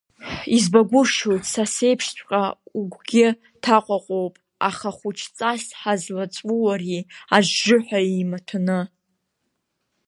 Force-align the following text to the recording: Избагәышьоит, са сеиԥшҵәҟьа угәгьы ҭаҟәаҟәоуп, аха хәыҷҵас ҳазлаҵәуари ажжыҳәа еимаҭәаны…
Избагәышьоит, 0.55 1.43
са 1.51 1.63
сеиԥшҵәҟьа 1.73 2.43
угәгьы 2.79 3.27
ҭаҟәаҟәоуп, 3.63 4.33
аха 4.69 4.89
хәыҷҵас 4.97 5.63
ҳазлаҵәуари 5.79 7.07
ажжыҳәа 7.35 7.99
еимаҭәаны… 8.11 8.79